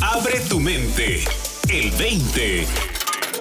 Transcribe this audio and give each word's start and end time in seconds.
Abre 0.00 0.40
tu 0.48 0.60
mente. 0.60 1.24
El 1.68 1.90
20. 1.92 2.66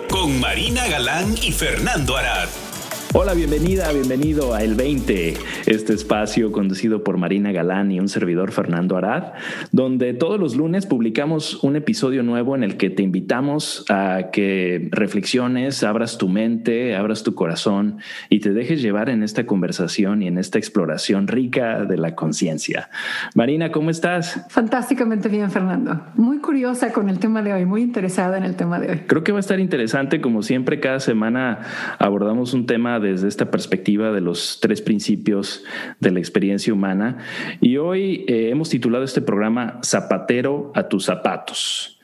Con 0.10 0.40
Marina 0.40 0.88
Galán 0.88 1.36
y 1.42 1.52
Fernando 1.52 2.18
Arad. 2.18 2.67
Hola, 3.14 3.34
bienvenida, 3.34 3.90
bienvenido 3.94 4.54
a 4.54 4.64
El 4.64 4.76
20, 4.76 5.36
este 5.66 5.94
espacio 5.94 6.52
conducido 6.52 7.06
por 7.06 7.18
Marina 7.18 7.54
Galán 7.54 7.90
y 7.90 8.02
un 8.02 8.10
servidor 8.10 8.52
Fernando 8.52 8.98
Arad, 8.98 9.32
donde 9.72 10.14
todos 10.14 10.38
los 10.38 10.58
lunes 10.58 10.86
publicamos 10.86 11.64
un 11.64 11.78
episodio 11.78 12.22
nuevo 12.22 12.54
en 12.54 12.64
el 12.64 12.76
que 12.76 12.90
te 12.90 13.04
invitamos 13.04 13.86
a 13.90 14.30
que 14.34 14.90
reflexiones, 14.92 15.84
abras 15.84 16.18
tu 16.18 16.28
mente, 16.28 16.98
abras 16.98 17.24
tu 17.24 17.34
corazón 17.34 18.00
y 18.30 18.42
te 18.42 18.52
dejes 18.52 18.82
llevar 18.82 19.10
en 19.10 19.24
esta 19.24 19.46
conversación 19.46 20.22
y 20.22 20.28
en 20.28 20.38
esta 20.38 20.58
exploración 20.58 21.28
rica 21.28 21.86
de 21.86 21.98
la 21.98 22.14
conciencia. 22.14 22.90
Marina, 23.36 23.72
¿cómo 23.72 23.90
estás? 23.90 24.46
Fantásticamente 24.50 25.30
bien, 25.30 25.50
Fernando. 25.50 26.02
Muy 26.16 26.40
curiosa 26.40 26.92
con 26.92 27.08
el 27.08 27.20
tema 27.20 27.42
de 27.42 27.54
hoy, 27.54 27.66
muy 27.66 27.84
interesada 27.84 28.38
en 28.38 28.44
el 28.44 28.58
tema 28.58 28.82
de 28.82 28.92
hoy. 28.92 28.98
Creo 29.08 29.24
que 29.24 29.32
va 29.32 29.40
a 29.40 29.42
estar 29.42 29.62
interesante, 29.62 30.20
como 30.20 30.44
siempre, 30.44 30.82
cada 30.82 31.00
semana 31.00 31.62
abordamos 32.00 32.54
un 32.54 32.66
tema 32.66 32.97
de 33.00 33.12
desde 33.12 33.28
esta 33.28 33.52
perspectiva 33.52 34.12
de 34.12 34.22
los 34.22 34.60
tres 34.62 34.82
principios 34.82 35.64
de 36.00 36.12
la 36.12 36.20
experiencia 36.20 36.74
humana. 36.74 37.18
Y 37.62 37.78
hoy 37.78 38.26
eh, 38.28 38.50
hemos 38.50 38.70
titulado 38.70 39.04
este 39.04 39.22
programa 39.22 39.80
Zapatero 39.84 40.72
a 40.76 40.88
tus 40.88 41.06
zapatos. 41.06 42.00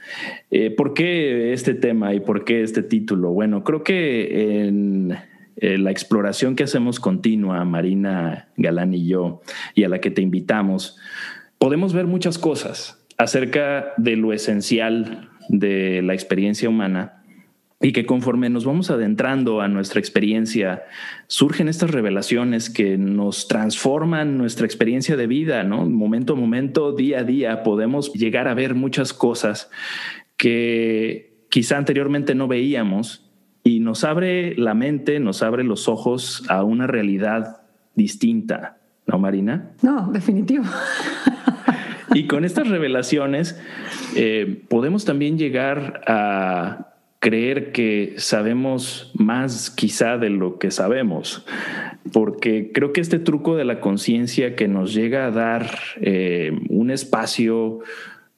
Eh, 0.52 0.72
¿Por 0.72 0.94
qué 0.94 1.54
este 1.54 1.74
tema 1.74 2.14
y 2.14 2.20
por 2.20 2.46
qué 2.46 2.62
este 2.62 2.84
título? 2.84 3.32
Bueno, 3.32 3.64
creo 3.64 3.84
que 3.84 4.66
en 4.66 5.18
eh, 5.58 5.78
la 5.78 5.92
exploración 5.92 6.56
que 6.56 6.64
hacemos 6.64 7.00
continua, 7.00 7.64
Marina 7.66 8.50
Galán 8.58 8.94
y 8.94 9.08
yo, 9.08 9.42
y 9.76 9.84
a 9.84 9.90
la 9.90 10.00
que 10.00 10.12
te 10.12 10.22
invitamos, 10.22 10.98
podemos 11.58 11.94
ver 11.94 12.06
muchas 12.06 12.38
cosas 12.38 13.00
acerca 13.18 13.94
de 13.98 14.16
lo 14.16 14.34
esencial 14.34 15.30
de 15.50 16.02
la 16.02 16.14
experiencia 16.14 16.70
humana 16.70 17.23
y 17.84 17.92
que 17.92 18.06
conforme 18.06 18.50
nos 18.50 18.64
vamos 18.64 18.89
adentrando 18.89 19.59
a 19.59 19.67
nuestra 19.67 20.00
experiencia, 20.00 20.84
surgen 21.28 21.67
estas 21.67 21.92
revelaciones 21.92 22.70
que 22.70 22.98
nos 22.98 23.50
transforman 23.50 24.38
nuestra 24.38 24.66
experiencia 24.66 25.17
de 25.17 25.28
vida, 25.28 25.66
¿no? 25.66 25.86
Momento 25.86 26.34
a 26.34 26.36
momento, 26.38 26.94
día 26.94 27.20
a 27.20 27.23
día, 27.23 27.61
podemos 27.61 28.14
llegar 28.14 28.48
a 28.48 28.54
ver 28.54 28.73
muchas 28.73 29.11
cosas 29.11 29.70
que 30.38 31.45
quizá 31.50 31.78
anteriormente 31.78 32.36
no 32.36 32.48
veíamos 32.48 33.30
y 33.66 33.81
nos 33.81 34.06
abre 34.06 34.56
la 34.56 34.73
mente, 34.73 35.20
nos 35.20 35.44
abre 35.44 35.66
los 35.66 35.89
ojos 35.89 36.45
a 36.48 36.64
una 36.64 36.88
realidad 36.88 37.64
distinta, 37.95 38.78
¿no, 39.08 39.20
Marina? 39.20 39.73
No, 39.81 40.09
definitivo. 40.09 40.64
Y 42.16 42.28
con 42.28 42.45
estas 42.45 42.70
revelaciones 42.70 43.59
eh, 44.16 44.64
podemos 44.70 45.04
también 45.04 45.38
llegar 45.38 46.02
a 46.08 46.92
creer 47.24 47.72
que 47.72 48.16
sabemos 48.18 49.10
más 49.14 49.70
quizá 49.70 50.18
de 50.18 50.30
lo 50.30 50.60
que 50.60 50.72
sabemos, 50.72 51.46
porque 52.12 52.72
creo 52.74 52.92
que 52.92 53.00
este 53.00 53.18
truco 53.18 53.56
de 53.56 53.64
la 53.64 53.80
conciencia 53.80 54.58
que 54.58 54.68
nos 54.68 54.94
llega 54.94 55.26
a 55.26 55.32
dar 55.32 55.70
eh, 56.02 56.52
un 56.68 56.92
espacio 56.92 57.80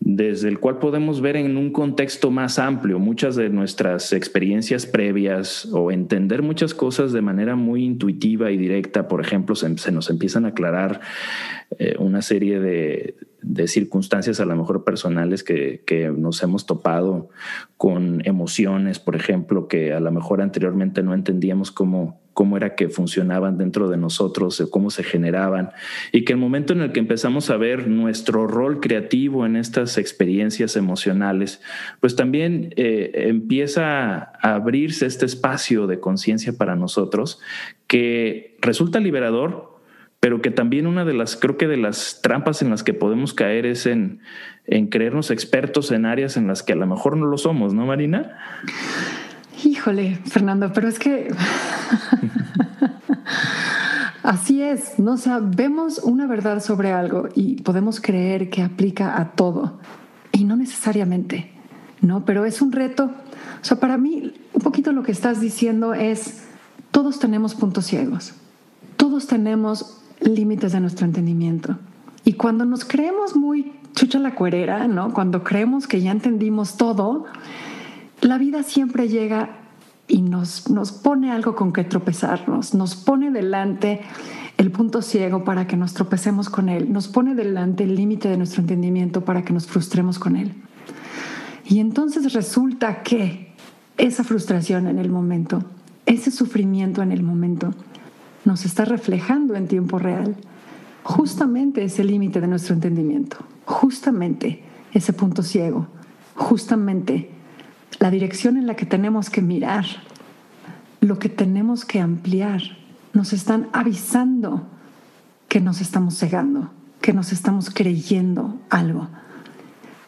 desde 0.06 0.50
el 0.50 0.60
cual 0.60 0.78
podemos 0.78 1.20
ver 1.20 1.36
en 1.36 1.58
un 1.58 1.72
contexto 1.72 2.30
más 2.30 2.60
amplio 2.60 3.00
muchas 3.00 3.36
de 3.36 3.50
nuestras 3.50 4.14
experiencias 4.14 4.86
previas 4.86 5.66
o 5.74 5.92
entender 5.92 6.44
muchas 6.44 6.76
cosas 6.76 7.12
de 7.12 7.24
manera 7.24 7.56
muy 7.56 7.84
intuitiva 7.84 8.52
y 8.52 8.58
directa. 8.58 9.08
Por 9.08 9.20
ejemplo, 9.20 9.56
se, 9.56 9.92
nos 9.92 10.10
empiezan 10.12 10.46
a 10.46 10.50
aclarar 10.50 11.02
eh, 11.80 11.96
una 11.98 12.22
serie 12.22 12.60
de, 12.60 13.16
de 13.42 13.68
circunstancias 13.68 14.40
a 14.40 14.46
lo 14.46 14.56
mejor 14.56 14.84
personales 14.84 15.44
que, 15.44 15.82
que, 15.88 16.10
nos 16.10 16.44
hemos 16.44 16.68
topado 16.68 17.30
con 17.76 18.22
emociones, 18.26 19.00
por 19.00 19.16
ejemplo, 19.16 19.68
que 19.68 19.92
a 19.92 20.00
lo 20.00 20.12
mejor 20.12 20.40
anteriormente 20.40 21.02
no 21.02 21.16
entendíamos 21.16 21.72
cómo, 21.72 22.22
cómo 22.36 22.58
era 22.58 22.76
que 22.76 22.90
funcionaban 22.90 23.58
dentro 23.58 23.90
de 23.90 23.96
nosotros, 23.96 24.68
cómo 24.70 24.92
se 24.92 25.04
generaban, 25.04 25.72
y 26.12 26.26
que 26.26 26.34
el 26.34 26.40
momento 26.40 26.74
en 26.74 26.82
el 26.82 26.92
que 26.92 27.00
empezamos 27.00 27.50
a 27.50 27.56
ver 27.56 27.88
nuestro 27.88 28.46
rol 28.46 28.82
creativo 28.82 29.46
en 29.46 29.56
estas 29.56 29.98
experiencias 29.98 30.76
emocionales, 30.76 31.62
pues 32.02 32.18
también 32.18 32.74
eh, 32.76 33.30
empieza 33.30 34.34
a 34.42 34.56
abrirse 34.56 35.06
este 35.06 35.26
espacio 35.26 35.88
de 35.88 36.02
conciencia 36.02 36.54
para 36.58 36.76
nosotros 36.76 37.40
que 37.88 38.58
resulta 38.62 39.00
liberador 39.00 39.74
pero 40.20 40.42
que 40.42 40.50
también 40.50 40.88
una 40.88 41.06
de 41.06 41.14
las, 41.14 41.36
creo 41.36 41.56
que 41.56 41.68
de 41.68 41.78
las 41.78 42.22
trampas 42.24 42.64
en 42.64 42.72
las 42.72 42.82
que 42.82 42.96
podemos 42.96 43.36
caer 43.36 43.68
es 43.68 43.86
en, 43.86 44.22
en 44.66 44.88
creernos 44.88 45.30
expertos 45.30 45.92
en 45.92 46.08
áreas 46.08 46.36
en 46.36 46.48
las 46.48 46.64
que 46.64 46.74
a 46.74 46.76
lo 46.76 46.88
mejor 46.88 47.16
no 47.16 47.28
lo 47.28 47.38
somos, 47.38 47.76
¿no, 47.76 47.86
Marina? 47.86 48.40
Híjole, 49.86 50.16
Fernando, 50.26 50.74
pero 50.74 50.88
es 50.88 50.98
que 50.98 51.28
así 54.24 54.64
es, 54.64 54.98
no 54.98 55.16
sabemos 55.16 56.00
una 56.00 56.26
verdad 56.26 56.60
sobre 56.60 56.92
algo 56.92 57.30
y 57.36 57.62
podemos 57.62 58.02
creer 58.02 58.50
que 58.50 58.64
aplica 58.64 59.22
a 59.22 59.34
todo 59.34 59.78
y 60.32 60.44
no 60.44 60.56
necesariamente, 60.56 61.52
¿no? 62.02 62.26
Pero 62.26 62.46
es 62.46 62.64
un 62.64 62.72
reto. 62.72 63.12
O 63.62 63.64
sea, 63.64 63.80
para 63.80 64.00
mí, 64.00 64.34
un 64.54 64.62
poquito 64.64 64.92
lo 64.92 65.04
que 65.04 65.12
estás 65.12 65.40
diciendo 65.40 65.94
es, 65.94 66.46
todos 66.90 67.20
tenemos 67.20 67.54
puntos 67.54 67.86
ciegos, 67.86 68.34
todos 68.98 69.28
tenemos 69.28 70.02
límites 70.20 70.72
de 70.72 70.80
nuestro 70.80 71.06
entendimiento. 71.06 71.78
Y 72.24 72.34
cuando 72.34 72.66
nos 72.66 72.86
creemos 72.86 73.36
muy 73.36 73.72
chucha 73.94 74.18
la 74.18 74.34
cuerera, 74.34 74.88
¿no? 74.88 75.14
Cuando 75.14 75.44
creemos 75.44 75.86
que 75.86 76.02
ya 76.02 76.10
entendimos 76.10 76.76
todo, 76.76 77.26
la 78.22 78.40
vida 78.40 78.64
siempre 78.64 79.10
llega 79.10 79.60
y 80.08 80.22
nos, 80.22 80.70
nos 80.70 80.92
pone 80.92 81.32
algo 81.32 81.56
con 81.56 81.74
que 81.74 81.84
tropezarnos, 81.84 82.74
nos 82.74 82.96
pone 82.96 83.32
delante 83.32 84.02
el 84.58 84.72
punto 84.72 85.02
ciego 85.02 85.44
para 85.44 85.68
que 85.68 85.76
nos 85.76 85.94
tropecemos 85.94 86.50
con 86.50 86.70
él, 86.70 86.92
nos 86.92 87.08
pone 87.08 87.36
delante 87.36 87.84
el 87.84 87.96
límite 87.96 88.30
de 88.30 88.38
nuestro 88.38 88.62
entendimiento 88.62 89.26
para 89.26 89.44
que 89.44 89.54
nos 89.54 89.68
frustremos 89.68 90.20
con 90.20 90.36
él. 90.36 90.54
Y 91.66 91.80
entonces 91.80 92.34
resulta 92.34 93.02
que 93.02 93.54
esa 93.98 94.24
frustración 94.24 94.88
en 94.88 95.00
el 95.00 95.10
momento, 95.10 95.64
ese 96.06 96.32
sufrimiento 96.32 97.02
en 97.02 97.12
el 97.12 97.24
momento, 97.24 97.74
nos 98.46 98.66
está 98.66 98.86
reflejando 98.86 99.56
en 99.56 99.68
tiempo 99.68 99.98
real 99.98 100.36
justamente 101.04 101.84
ese 101.84 102.04
límite 102.04 102.42
de 102.42 102.48
nuestro 102.48 102.76
entendimiento, 102.76 103.38
justamente 103.66 104.64
ese 104.94 105.14
punto 105.14 105.44
ciego, 105.44 105.88
justamente 106.36 107.35
la 108.00 108.12
dirección 108.12 108.58
en 108.58 108.68
la 108.68 108.76
que 108.76 108.86
tenemos 108.86 109.30
que 109.30 109.42
mirar, 109.42 109.86
lo 111.02 111.20
que 111.20 111.30
tenemos 111.30 111.86
que 111.86 112.00
ampliar. 112.00 112.62
Nos 113.14 113.34
están 113.34 113.70
avisando 113.74 114.68
que 115.48 115.62
nos 115.62 115.82
estamos 115.82 116.18
cegando, 116.18 116.72
que 117.02 117.14
nos 117.14 117.32
estamos 117.32 117.70
creyendo 117.70 118.60
algo. 118.70 119.10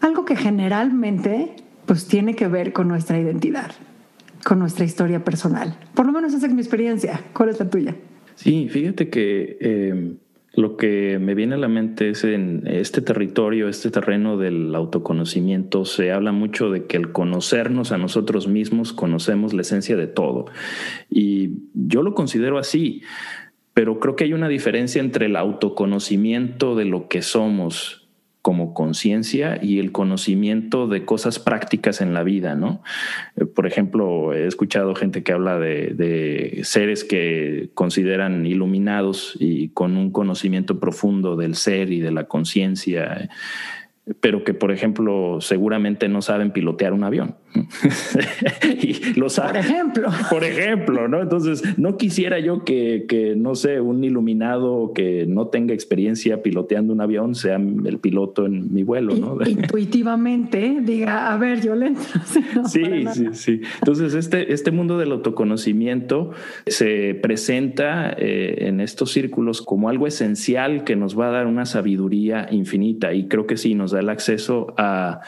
Algo 0.02 0.26
que 0.26 0.36
generalmente 0.36 1.56
pues 1.86 2.08
tiene 2.08 2.36
que 2.36 2.48
ver 2.48 2.74
con 2.74 2.88
nuestra 2.88 3.18
identidad, 3.20 3.72
con 4.44 4.60
nuestra 4.60 4.84
historia 4.84 5.24
personal. 5.24 5.78
Por 5.94 6.06
lo 6.06 6.12
menos 6.12 6.34
esa 6.34 6.48
es 6.48 6.54
mi 6.54 6.62
experiencia. 6.62 7.22
¿Cuál 7.34 7.50
es 7.50 7.60
la 7.60 7.70
tuya? 7.70 7.96
Sí, 8.36 8.68
fíjate 8.70 9.10
que 9.10 9.58
em, 9.62 10.18
lo 10.58 10.76
que 10.76 11.20
me 11.20 11.36
viene 11.36 11.54
a 11.54 11.60
la 11.60 11.68
mente 11.68 12.10
es 12.10 12.24
en 12.24 12.64
este 12.66 13.02
territorio, 13.02 13.70
este 13.70 13.92
terreno 13.92 14.38
del 14.38 14.74
autoconocimiento, 14.74 15.86
se 15.86 16.12
habla 16.12 16.32
mucho 16.32 16.72
de 16.72 16.88
que 16.88 16.98
el 16.98 17.12
conocernos 17.12 17.92
a 17.92 18.00
nosotros 18.00 18.48
mismos, 18.48 18.92
conocemos 18.92 19.54
la 19.54 19.62
esencia 19.62 19.96
de 19.96 20.08
todo. 20.08 20.48
Y 21.12 21.60
yo 21.76 22.02
lo 22.02 22.16
considero 22.16 22.58
así, 22.58 23.04
pero 23.76 24.00
creo 24.00 24.16
que 24.16 24.24
hay 24.24 24.34
una 24.34 24.50
diferencia 24.50 25.00
entre 25.00 25.28
el 25.28 25.36
autoconocimiento 25.36 26.76
de 26.76 26.86
lo 26.86 27.08
que 27.08 27.22
somos 27.22 28.07
como 28.48 28.74
conciencia 28.74 29.60
y 29.62 29.80
el 29.80 29.92
conocimiento 29.92 30.88
de 30.88 31.04
cosas 31.04 31.38
prácticas 31.38 32.00
en 32.00 32.14
la 32.14 32.24
vida, 32.24 32.56
¿no? 32.56 32.82
Eh, 33.36 33.44
por 33.44 33.68
ejemplo, 33.68 34.32
he 34.34 34.48
escuchado 34.48 34.96
gente 34.96 35.22
que 35.22 35.34
habla 35.34 35.60
de, 35.60 36.62
seres 36.64 37.04
que 37.04 37.72
consideran 37.74 38.46
iluminados 38.46 39.36
y 39.38 39.68
con 39.72 39.98
un 39.98 40.12
conocimiento 40.12 40.80
profundo 40.80 41.36
del 41.36 41.56
ser 41.56 41.92
y 41.92 42.00
de 42.00 42.12
la 42.12 42.30
conciencia, 42.30 43.30
pero 44.22 44.46
que, 44.46 44.54
por 44.54 44.72
ejemplo, 44.72 45.42
seguramente 45.42 46.08
no 46.08 46.22
saben 46.22 46.52
pilotear 46.52 46.94
un 46.94 47.04
avión, 47.04 47.36
y 48.82 49.14
lo 49.20 49.30
sabe. 49.30 49.50
Por 49.50 49.58
ejemplo. 49.58 50.10
Por 50.30 50.44
ejemplo, 50.44 51.08
¿no? 51.08 51.22
Entonces, 51.22 51.78
no 51.78 51.98
quisiera 51.98 52.40
yo 52.40 52.64
que, 52.64 53.06
que, 53.08 53.36
no 53.36 53.56
sé, 53.56 53.80
un 53.80 54.04
iluminado 54.04 54.92
que 54.94 55.26
no 55.28 55.48
tenga 55.48 55.74
experiencia 55.74 56.42
piloteando 56.42 56.94
un 56.94 57.02
avión 57.02 57.36
sea 57.36 57.56
el 57.56 58.00
piloto 58.00 58.46
en 58.46 58.74
mi 58.74 58.84
vuelo, 58.84 59.16
¿no? 59.16 59.38
Intuitivamente 59.48 60.80
diga, 60.82 61.34
a 61.34 61.38
ver, 61.38 61.62
yo 61.62 61.76
le 61.76 61.94
sí, 62.68 63.06
sí, 63.14 63.26
sí. 63.34 63.62
Entonces, 63.80 64.14
este, 64.14 64.54
este 64.54 64.72
mundo 64.72 64.98
del 64.98 65.12
autoconocimiento 65.12 66.32
se 66.66 67.16
presenta 67.16 68.12
eh, 68.18 68.68
en 68.68 68.82
estos 68.82 69.12
círculos 69.12 69.62
como 69.62 69.90
algo 69.90 70.08
esencial 70.08 70.84
que 70.84 70.96
nos 70.96 71.18
va 71.18 71.30
a 71.30 71.32
dar 71.32 71.48
una 71.48 71.66
sabiduría 71.66 72.48
infinita 72.52 73.14
y 73.14 73.28
creo 73.28 73.48
que 73.48 73.58
sí, 73.58 73.76
nos 73.76 73.92
da 73.92 74.00
el 74.00 74.10
acceso 74.10 74.74
a 74.78 75.22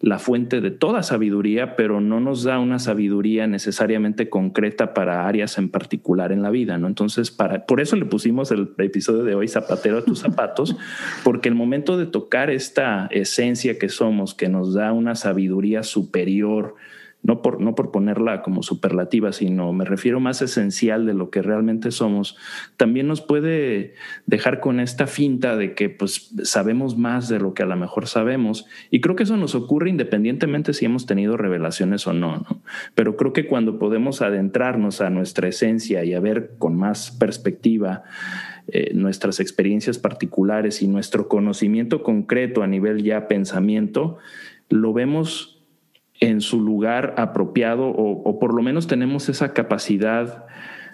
la 0.00 0.20
fuente 0.20 0.60
de 0.60 0.70
toda 0.70 1.02
sabiduría, 1.02 1.74
pero 1.74 2.00
no 2.00 2.20
nos 2.20 2.44
da 2.44 2.60
una 2.60 2.78
sabiduría 2.78 3.48
necesariamente 3.48 4.28
concreta 4.28 4.94
para 4.94 5.26
áreas 5.26 5.58
en 5.58 5.70
particular 5.70 6.30
en 6.30 6.42
la 6.42 6.50
vida, 6.50 6.78
¿no? 6.78 6.86
Entonces, 6.86 7.32
para, 7.32 7.66
por 7.66 7.80
eso 7.80 7.96
le 7.96 8.04
pusimos 8.04 8.52
el 8.52 8.70
episodio 8.78 9.24
de 9.24 9.34
hoy 9.34 9.48
Zapatero 9.48 9.98
a 9.98 10.04
tus 10.04 10.20
zapatos, 10.20 10.76
porque 11.24 11.48
el 11.48 11.56
momento 11.56 11.96
de 11.96 12.06
tocar 12.06 12.48
esta 12.48 13.08
esencia 13.10 13.78
que 13.78 13.88
somos, 13.88 14.34
que 14.34 14.48
nos 14.48 14.74
da 14.74 14.92
una 14.92 15.16
sabiduría 15.16 15.82
superior, 15.82 16.76
no 17.22 17.42
por, 17.42 17.60
no 17.60 17.74
por 17.74 17.90
ponerla 17.90 18.42
como 18.42 18.62
superlativa, 18.62 19.32
sino 19.32 19.72
me 19.72 19.84
refiero 19.84 20.20
más 20.20 20.40
esencial 20.40 21.04
de 21.04 21.14
lo 21.14 21.30
que 21.30 21.42
realmente 21.42 21.90
somos, 21.90 22.36
también 22.76 23.08
nos 23.08 23.20
puede 23.20 23.94
dejar 24.26 24.60
con 24.60 24.80
esta 24.80 25.06
finta 25.06 25.56
de 25.56 25.74
que 25.74 25.90
pues 25.90 26.32
sabemos 26.44 26.96
más 26.96 27.28
de 27.28 27.40
lo 27.40 27.54
que 27.54 27.64
a 27.64 27.66
lo 27.66 27.76
mejor 27.76 28.06
sabemos. 28.06 28.66
Y 28.90 29.00
creo 29.00 29.16
que 29.16 29.24
eso 29.24 29.36
nos 29.36 29.54
ocurre 29.54 29.90
independientemente 29.90 30.72
si 30.72 30.84
hemos 30.84 31.06
tenido 31.06 31.36
revelaciones 31.36 32.06
o 32.06 32.12
no. 32.12 32.44
Pero 32.94 33.16
creo 33.16 33.32
que 33.32 33.46
cuando 33.46 33.78
podemos 33.78 34.22
adentrarnos 34.22 35.00
a 35.00 35.10
nuestra 35.10 35.48
esencia 35.48 36.04
y 36.04 36.14
a 36.14 36.20
ver 36.20 36.52
con 36.58 36.76
más 36.76 37.10
perspectiva, 37.10 38.04
eh, 38.70 38.92
nuestras 38.94 39.40
experiencias 39.40 39.98
particulares 39.98 40.82
y 40.82 40.88
nuestro 40.88 41.26
conocimiento 41.26 42.02
concreto 42.02 42.62
a 42.62 42.66
nivel 42.66 43.02
ya 43.02 43.26
pensamiento, 43.26 44.18
lo 44.68 44.92
vemos 44.92 45.57
en 46.20 46.40
su 46.40 46.60
lugar 46.60 47.14
apropiado 47.16 47.88
o, 47.88 48.38
por 48.38 48.54
lo 48.54 48.62
menos 48.62 48.86
tenemos 48.86 49.28
esa 49.28 49.52
capacidad 49.52 50.46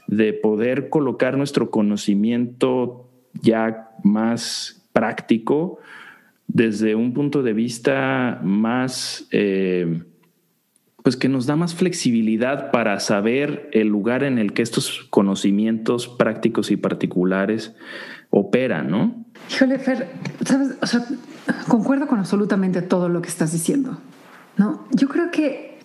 de 0.06 0.32
poder 0.32 0.90
colocar 0.90 1.36
nuestro 1.36 1.70
conocimiento 1.70 3.08
ya 3.40 3.90
más 4.02 4.86
práctico 4.92 5.78
desde 6.46 6.94
un 6.94 7.14
punto 7.14 7.42
de 7.42 7.54
vista 7.54 8.38
más, 8.42 9.26
eh, 9.30 10.02
pues 11.02 11.16
que 11.16 11.28
nos 11.28 11.46
da 11.46 11.56
más 11.56 11.74
flexibilidad 11.74 12.70
para 12.70 13.00
saber 13.00 13.70
el 13.72 13.88
lugar 13.88 14.24
en 14.24 14.38
el 14.38 14.52
que 14.52 14.62
estos 14.62 15.06
conocimientos 15.10 16.06
prácticos 16.06 16.70
y 16.70 16.76
particulares 16.76 17.74
operan, 18.30 18.90
¿no? 18.90 19.24
Híjole, 19.50 19.78
Fer, 19.78 20.08
¿sabes? 20.44 20.76
Concuerdo 21.68 22.06
con 22.06 22.18
absolutamente 22.18 22.82
todo 22.82 23.08
lo 23.08 23.22
que 23.22 23.28
estás 23.28 23.52
diciendo. 23.52 23.98
¿No? 24.56 24.86
Yo 24.90 25.08
creo 25.08 25.30
que 25.30 25.78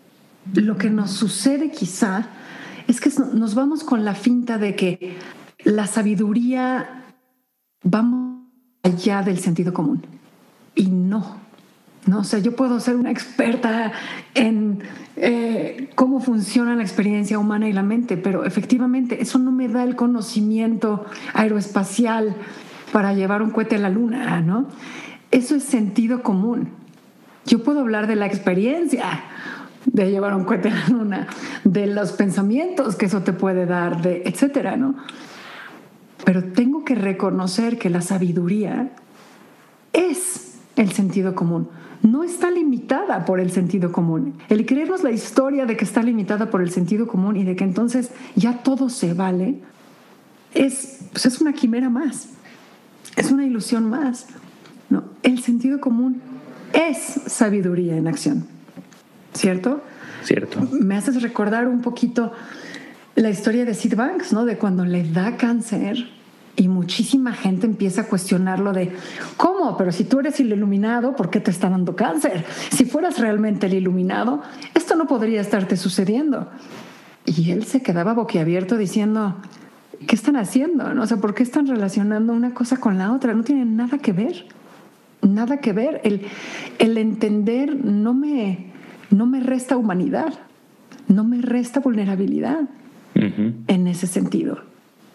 lo 0.54 0.77
que 0.77 0.89
nos 0.89 1.12
sucede 1.12 1.71
quizá 1.71 2.27
es 2.88 3.00
que 3.00 3.12
nos 3.33 3.56
vamos 3.56 3.83
con 3.83 4.04
la 4.04 4.16
finta 4.16 4.57
de 4.57 4.75
que 4.75 5.18
la 5.63 5.86
sabiduría 5.88 7.06
va 7.86 8.06
allá 8.83 9.21
del 9.21 9.39
sentido 9.39 9.74
común. 9.74 10.06
Y 10.75 10.88
no, 10.88 11.38
¿no? 12.06 12.19
O 12.19 12.24
sea, 12.24 12.39
yo 12.39 12.56
puedo 12.56 12.80
ser 12.80 12.95
una 12.95 13.12
experta 13.12 13.92
en 14.33 14.83
eh, 15.18 15.89
cómo 15.95 16.19
funciona 16.19 16.75
la 16.75 16.83
experiencia 16.83 17.38
humana 17.38 17.68
y 17.68 17.74
la 17.74 17.83
mente, 17.83 18.18
pero 18.18 18.45
efectivamente 18.45 19.21
eso 19.21 19.38
no 19.38 19.51
me 19.51 19.68
da 19.68 19.83
el 19.83 19.95
conocimiento 19.95 21.06
aeroespacial 21.33 22.36
para 22.92 23.13
llevar 23.13 23.42
un 23.42 23.51
cohete 23.51 23.75
a 23.75 23.80
la 23.80 23.89
luna, 23.89 24.42
¿no? 24.42 24.68
Eso 25.31 25.56
es 25.56 25.63
sentido 25.63 26.24
común. 26.24 26.69
Yo 27.50 27.63
puedo 27.63 27.80
hablar 27.80 28.06
de 28.06 28.16
la 28.16 28.28
experiencia 28.28 29.24
de 29.88 30.12
llevar 30.12 30.36
un 30.36 30.44
cohete 30.44 30.69
a 30.69 30.75
la 30.75 30.88
luna, 30.90 31.28
de 31.63 31.88
los 31.88 32.12
pensamientos 32.12 32.96
que 32.96 33.07
eso 33.07 33.24
te 33.24 33.34
puede 33.34 33.66
dar, 33.66 34.04
de 34.04 34.22
etcétera, 34.24 34.78
¿no? 34.78 34.94
Pero 36.25 36.44
tengo 36.44 36.86
que 36.86 36.94
reconocer 36.94 37.80
que 37.80 37.90
la 37.90 38.01
sabiduría 38.01 38.92
es 39.94 40.60
el 40.75 40.92
sentido 40.92 41.34
común. 41.34 41.69
No 42.04 42.24
está 42.24 42.51
limitada 42.51 43.25
por 43.25 43.40
el 43.40 43.50
sentido 43.50 43.92
común. 43.92 44.36
El 44.50 44.68
creernos 44.68 45.04
la 45.04 45.10
historia 45.10 45.66
de 45.66 45.75
que 45.75 45.86
está 45.86 46.04
limitada 46.04 46.52
por 46.52 46.62
el 46.62 46.69
sentido 46.69 47.07
común 47.07 47.36
y 47.36 47.45
de 47.45 47.56
que 47.56 47.63
entonces 47.63 48.12
ya 48.36 48.60
todo 48.62 48.90
se 48.90 49.16
vale 49.16 49.60
es, 50.54 51.00
pues 51.13 51.25
es 51.25 51.42
una 51.42 51.54
quimera 51.54 51.90
más. 51.90 52.30
Es 53.16 53.31
una 53.31 53.44
ilusión 53.44 53.90
más. 53.90 54.28
No, 54.92 55.06
el 55.24 55.40
sentido 55.42 55.80
común 55.80 56.22
es 56.74 56.98
sabiduría 57.27 57.95
en 57.95 58.07
acción, 58.07 58.48
¿cierto? 59.33 59.81
Cierto. 60.24 60.60
Me 60.71 60.95
haces 60.95 61.21
recordar 61.21 61.68
un 61.68 61.81
poquito 61.81 62.31
la 63.16 63.30
historia 63.30 63.66
de 63.66 63.74
Sid 63.74 63.95
Banks, 63.95 64.33
¿no? 64.33 64.45
De 64.45 64.57
cuando 64.57 64.86
le 64.86 65.04
da 65.10 65.38
cáncer 65.38 66.07
y 66.56 66.68
muchísima 66.68 67.33
gente 67.33 67.66
empieza 67.66 68.01
a 68.01 68.04
cuestionarlo 68.06 68.74
de, 68.74 68.92
¿cómo? 69.38 69.77
Pero 69.77 69.92
si 69.92 70.04
tú 70.04 70.19
eres 70.19 70.39
el 70.39 70.51
iluminado, 70.51 71.16
¿por 71.16 71.30
qué 71.30 71.39
te 71.39 71.51
está 71.51 71.69
dando 71.69 71.95
cáncer? 71.95 72.45
Si 72.71 72.86
fueras 72.86 73.18
realmente 73.18 73.68
el 73.68 73.75
iluminado, 73.75 74.42
esto 74.74 74.95
no 74.95 75.07
podría 75.07 75.39
estarte 75.39 75.77
sucediendo. 75.77 76.50
Y 77.25 77.51
él 77.51 77.63
se 77.66 77.81
quedaba 77.81 78.13
boquiabierto 78.13 78.77
diciendo, 78.77 79.36
¿qué 80.06 80.16
están 80.16 80.36
haciendo? 80.36 80.94
¿No? 80.94 81.04
O 81.04 81.07
sea, 81.07 81.18
¿por 81.18 81.33
qué 81.33 81.44
están 81.44 81.68
relacionando 81.68 82.33
una 82.33 82.54
cosa 82.54 82.77
con 82.77 82.98
la 82.98 83.13
otra? 83.13 83.33
No 83.33 83.44
tienen 83.44 83.77
nada 83.77 83.98
que 83.98 84.12
ver 84.12 84.45
nada 85.21 85.57
que 85.57 85.74
ver. 85.74 86.01
El, 86.04 86.21
el 86.80 86.98
entender 86.98 87.75
no 87.75 88.13
me, 88.13 88.71
no 89.10 89.25
me 89.25 89.39
resta 89.39 89.77
humanidad, 89.77 90.33
no 91.07 91.24
me 91.24 91.42
resta 91.42 91.80
vulnerabilidad 91.80 92.69
en 93.16 93.88
ese 93.88 94.07
sentido. 94.07 94.60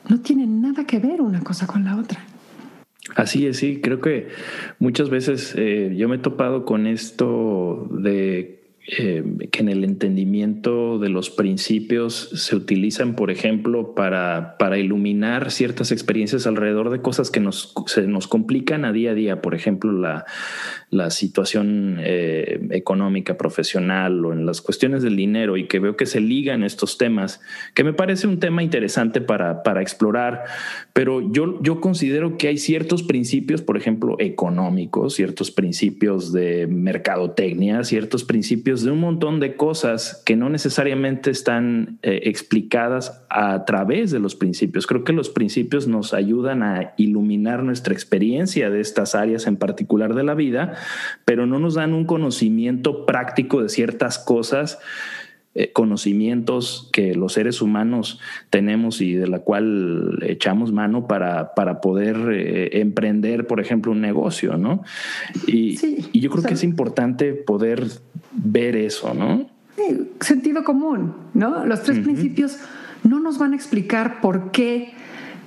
No 0.08 0.20
tiene 0.20 0.46
nada 0.46 0.84
que 0.84 0.98
ver 0.98 1.22
una 1.22 1.40
cosa 1.40 1.66
con 1.66 1.84
la 1.84 1.96
otra. 1.96 2.20
Así 3.16 3.46
es, 3.46 3.58
sí, 3.58 3.80
creo 3.82 4.00
que 4.00 4.28
muchas 4.78 5.10
veces 5.10 5.54
eh, 5.56 5.94
yo 5.96 6.08
me 6.08 6.16
he 6.16 6.18
topado 6.18 6.64
con 6.64 6.86
esto 6.86 7.88
de 7.90 8.63
eh, 8.86 9.24
que 9.50 9.60
en 9.62 9.70
el 9.70 9.82
entendimiento 9.82 10.98
de 10.98 11.08
los 11.08 11.30
principios 11.30 12.28
se 12.34 12.54
utilizan, 12.54 13.16
por 13.16 13.30
ejemplo, 13.30 13.94
para, 13.94 14.58
para 14.58 14.76
iluminar 14.76 15.50
ciertas 15.50 15.90
experiencias 15.90 16.46
alrededor 16.46 16.90
de 16.90 17.00
cosas 17.00 17.30
que 17.30 17.40
nos, 17.40 17.72
se 17.86 18.06
nos 18.06 18.28
complican 18.28 18.84
a 18.84 18.92
día 18.92 19.12
a 19.12 19.14
día, 19.14 19.40
por 19.40 19.54
ejemplo, 19.54 19.90
la, 19.90 20.26
la 20.90 21.08
situación 21.08 21.96
eh, 22.00 22.60
económica, 22.72 23.38
profesional 23.38 24.22
o 24.22 24.34
en 24.34 24.44
las 24.44 24.60
cuestiones 24.60 25.02
del 25.02 25.16
dinero 25.16 25.56
y 25.56 25.66
que 25.66 25.78
veo 25.78 25.96
que 25.96 26.04
se 26.04 26.20
ligan 26.20 26.62
estos 26.62 26.98
temas, 26.98 27.40
que 27.72 27.84
me 27.84 27.94
parece 27.94 28.26
un 28.26 28.38
tema 28.38 28.62
interesante 28.62 29.22
para, 29.22 29.62
para 29.62 29.80
explorar, 29.80 30.44
pero 30.92 31.32
yo, 31.32 31.58
yo 31.62 31.80
considero 31.80 32.36
que 32.36 32.48
hay 32.48 32.58
ciertos 32.58 33.02
principios, 33.02 33.62
por 33.62 33.78
ejemplo, 33.78 34.16
económicos, 34.18 35.14
ciertos 35.14 35.50
principios 35.50 36.34
de 36.34 36.66
mercadotecnia, 36.66 37.82
ciertos 37.82 38.24
principios 38.24 38.73
de 38.82 38.90
un 38.90 39.00
montón 39.00 39.40
de 39.40 39.56
cosas 39.56 40.22
que 40.24 40.36
no 40.36 40.48
necesariamente 40.48 41.30
están 41.30 41.98
eh, 42.02 42.22
explicadas 42.24 43.24
a 43.30 43.64
través 43.64 44.10
de 44.10 44.18
los 44.18 44.34
principios. 44.34 44.86
Creo 44.86 45.04
que 45.04 45.12
los 45.12 45.30
principios 45.30 45.86
nos 45.86 46.14
ayudan 46.14 46.62
a 46.62 46.94
iluminar 46.96 47.62
nuestra 47.62 47.94
experiencia 47.94 48.70
de 48.70 48.80
estas 48.80 49.14
áreas 49.14 49.46
en 49.46 49.56
particular 49.56 50.14
de 50.14 50.24
la 50.24 50.34
vida, 50.34 50.74
pero 51.24 51.46
no 51.46 51.58
nos 51.58 51.74
dan 51.74 51.92
un 51.92 52.04
conocimiento 52.04 53.06
práctico 53.06 53.62
de 53.62 53.68
ciertas 53.68 54.18
cosas 54.18 54.78
eh, 55.54 55.72
conocimientos 55.72 56.88
que 56.92 57.14
los 57.14 57.34
seres 57.34 57.62
humanos 57.62 58.20
tenemos 58.50 59.00
y 59.00 59.14
de 59.14 59.28
la 59.28 59.38
cual 59.38 60.18
echamos 60.22 60.72
mano 60.72 61.06
para, 61.06 61.54
para 61.54 61.80
poder 61.80 62.16
eh, 62.32 62.80
emprender, 62.80 63.46
por 63.46 63.60
ejemplo, 63.60 63.92
un 63.92 64.00
negocio, 64.00 64.56
¿no? 64.56 64.82
Y, 65.46 65.78
y 66.12 66.20
yo 66.20 66.30
creo 66.30 66.42
que 66.42 66.54
es 66.54 66.64
importante 66.64 67.34
poder 67.34 67.86
ver 68.32 68.76
eso, 68.76 69.14
¿no? 69.14 69.48
Sí, 69.76 70.08
sentido 70.20 70.64
común, 70.64 71.14
¿no? 71.34 71.64
Los 71.66 71.82
tres 71.82 72.00
principios 72.00 72.58
no 73.04 73.20
nos 73.20 73.38
van 73.38 73.52
a 73.52 73.56
explicar 73.56 74.20
por 74.20 74.50
qué 74.50 74.92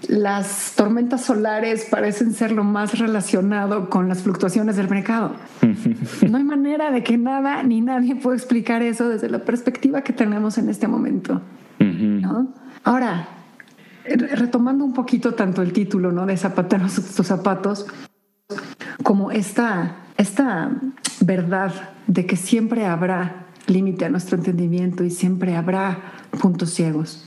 las 0.07 0.73
tormentas 0.75 1.25
solares 1.25 1.85
parecen 1.89 2.33
ser 2.33 2.51
lo 2.51 2.63
más 2.63 2.97
relacionado 2.99 3.89
con 3.89 4.07
las 4.07 4.23
fluctuaciones 4.23 4.75
del 4.75 4.89
mercado. 4.89 5.35
No 6.29 6.37
hay 6.37 6.43
manera 6.43 6.91
de 6.91 7.03
que 7.03 7.17
nada 7.17 7.63
ni 7.63 7.81
nadie 7.81 8.15
pueda 8.15 8.35
explicar 8.35 8.81
eso 8.81 9.07
desde 9.07 9.29
la 9.29 9.39
perspectiva 9.39 10.01
que 10.01 10.13
tenemos 10.13 10.57
en 10.57 10.69
este 10.69 10.87
momento. 10.87 11.41
Ahora, 12.83 13.27
retomando 14.05 14.83
un 14.83 14.93
poquito 14.93 15.33
tanto 15.33 15.61
el 15.61 15.73
título 15.73 16.11
¿no? 16.11 16.25
de 16.25 16.37
Zapateros 16.37 16.95
tus 17.15 17.27
zapatos, 17.27 17.87
como 19.03 19.31
esta, 19.31 19.97
esta 20.17 20.71
verdad 21.21 21.71
de 22.07 22.25
que 22.25 22.35
siempre 22.35 22.85
habrá 22.85 23.47
límite 23.67 24.05
a 24.05 24.09
nuestro 24.09 24.37
entendimiento 24.37 25.03
y 25.03 25.09
siempre 25.09 25.55
habrá 25.55 25.99
puntos 26.39 26.71
ciegos. 26.71 27.26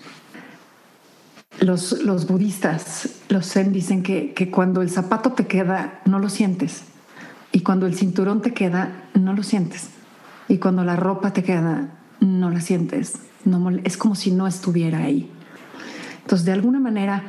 Los, 1.61 2.03
los 2.03 2.27
budistas, 2.27 3.09
los 3.29 3.47
zen, 3.53 3.73
dicen 3.73 4.03
que, 4.03 4.33
que 4.33 4.51
cuando 4.51 4.83
el 4.83 4.91
zapato 4.91 5.33
te 5.33 5.47
queda, 5.47 6.01
no 6.07 6.19
lo 6.19 6.29
sientes. 6.29 6.85
Y 7.53 7.61
cuando 7.61 7.87
el 7.87 7.95
cinturón 7.95 8.43
te 8.43 8.55
queda, 8.55 9.09
no 9.15 9.35
lo 9.35 9.43
sientes. 9.43 9.91
Y 10.49 10.59
cuando 10.59 10.85
la 10.85 10.97
ropa 10.97 11.33
te 11.33 11.43
queda, 11.43 11.91
no 12.21 12.51
la 12.51 12.61
sientes. 12.61 13.15
No, 13.45 13.71
es 13.85 13.97
como 13.97 14.15
si 14.15 14.31
no 14.31 14.47
estuviera 14.47 14.99
ahí. 14.99 15.31
Entonces, 16.23 16.45
de 16.45 16.53
alguna 16.53 16.81
manera, 16.81 17.23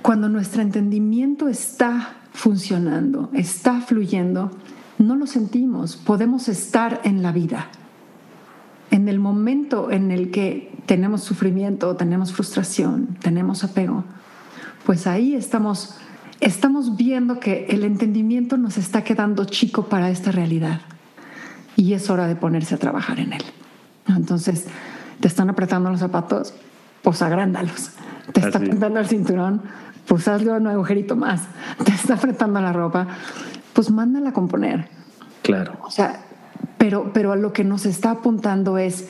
cuando 0.00 0.28
nuestro 0.28 0.62
entendimiento 0.62 1.48
está 1.48 2.14
funcionando, 2.32 3.30
está 3.34 3.80
fluyendo, 3.80 4.50
no 4.98 5.16
lo 5.16 5.26
sentimos. 5.26 5.96
Podemos 5.96 6.48
estar 6.48 7.00
en 7.04 7.22
la 7.22 7.32
vida. 7.32 7.68
En 8.90 9.08
el 9.08 9.18
momento 9.18 9.90
en 9.90 10.10
el 10.10 10.30
que 10.30 10.71
tenemos 10.92 11.22
sufrimiento, 11.22 11.96
tenemos 11.96 12.34
frustración, 12.34 13.16
tenemos 13.22 13.64
apego, 13.64 14.04
pues 14.84 15.06
ahí 15.06 15.34
estamos, 15.34 15.96
estamos 16.38 16.98
viendo 16.98 17.40
que 17.40 17.64
el 17.70 17.84
entendimiento 17.84 18.58
nos 18.58 18.76
está 18.76 19.02
quedando 19.02 19.46
chico 19.46 19.86
para 19.86 20.10
esta 20.10 20.32
realidad 20.32 20.82
y 21.76 21.94
es 21.94 22.10
hora 22.10 22.26
de 22.26 22.36
ponerse 22.36 22.74
a 22.74 22.78
trabajar 22.78 23.20
en 23.20 23.32
él. 23.32 23.42
Entonces, 24.06 24.66
te 25.18 25.28
están 25.28 25.48
apretando 25.48 25.88
los 25.88 26.00
zapatos, 26.00 26.52
pues 27.00 27.22
agrándalos. 27.22 27.92
Te 28.34 28.40
está 28.40 28.58
apretando 28.58 29.00
el 29.00 29.06
cinturón, 29.06 29.62
pues 30.06 30.28
hazle 30.28 30.52
un 30.52 30.66
agujerito 30.66 31.16
más. 31.16 31.40
Te 31.86 31.92
está 31.92 32.16
apretando 32.16 32.60
la 32.60 32.74
ropa, 32.74 33.06
pues 33.72 33.90
mándala 33.90 34.28
a 34.28 34.32
componer. 34.34 34.90
Claro. 35.40 35.72
O 35.84 35.90
sea, 35.90 36.20
pero, 36.76 37.12
pero 37.14 37.32
a 37.32 37.36
lo 37.36 37.54
que 37.54 37.64
nos 37.64 37.86
está 37.86 38.10
apuntando 38.10 38.76
es 38.76 39.08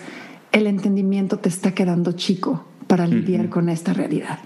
el 0.53 0.67
entendimiento 0.67 1.39
te 1.39 1.49
está 1.49 1.75
quedando 1.75 2.13
chico 2.13 2.65
para 2.87 3.07
lidiar 3.07 3.49
con 3.49 3.69
esta 3.69 3.93
realidad. 3.93 4.39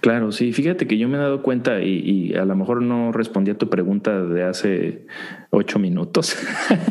Claro, 0.00 0.32
sí. 0.32 0.52
Fíjate 0.52 0.88
que 0.88 0.98
yo 0.98 1.08
me 1.08 1.16
he 1.16 1.20
dado 1.20 1.42
cuenta 1.42 1.80
y, 1.80 2.34
a 2.34 2.44
lo 2.44 2.56
mejor 2.56 2.82
no 2.82 3.12
respondí 3.12 3.52
a 3.52 3.58
tu 3.58 3.68
pregunta 3.68 4.20
de 4.20 4.42
hace 4.42 5.06
ocho 5.50 5.78
minutos 5.78 6.36